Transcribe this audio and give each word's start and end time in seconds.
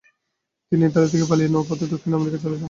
তিনি 0.71 0.83
ইতালি 0.85 1.07
থেকে 1.13 1.25
পালিয়ে 1.29 1.53
নৌপথে 1.53 1.85
দক্ষিণ 1.93 2.11
আমেরিকা 2.13 2.37
চলে 2.37 2.49
যান। 2.49 2.59